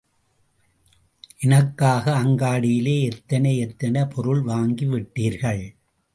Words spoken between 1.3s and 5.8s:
எனக்காக அங்காடியிலே எத்தனை எத்தனை பொருள் வாங்கி விட்டீர்கள்!